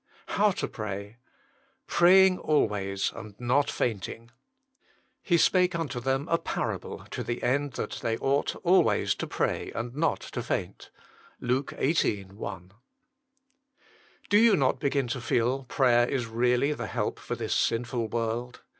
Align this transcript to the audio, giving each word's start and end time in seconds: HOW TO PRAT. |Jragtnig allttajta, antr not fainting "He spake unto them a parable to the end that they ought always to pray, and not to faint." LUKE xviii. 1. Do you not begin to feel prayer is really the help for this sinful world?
HOW 0.29 0.49
TO 0.49 0.67
PRAT. 0.67 1.17
|Jragtnig 1.87 2.39
allttajta, 2.43 3.13
antr 3.13 3.39
not 3.39 3.69
fainting 3.69 4.31
"He 5.21 5.37
spake 5.37 5.75
unto 5.75 5.99
them 5.99 6.27
a 6.27 6.39
parable 6.39 7.05
to 7.11 7.21
the 7.23 7.43
end 7.43 7.73
that 7.73 7.99
they 8.01 8.17
ought 8.17 8.55
always 8.63 9.13
to 9.13 9.27
pray, 9.27 9.71
and 9.75 9.95
not 9.95 10.19
to 10.21 10.41
faint." 10.41 10.89
LUKE 11.39 11.75
xviii. 11.79 12.23
1. 12.23 12.71
Do 14.27 14.39
you 14.39 14.55
not 14.55 14.79
begin 14.79 15.07
to 15.09 15.21
feel 15.21 15.65
prayer 15.65 16.09
is 16.09 16.25
really 16.25 16.73
the 16.73 16.87
help 16.87 17.19
for 17.19 17.35
this 17.35 17.53
sinful 17.53 18.07
world? 18.07 18.61